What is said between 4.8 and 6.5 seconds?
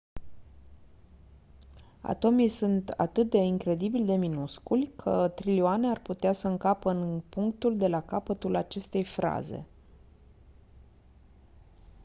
că trilioane ar putea să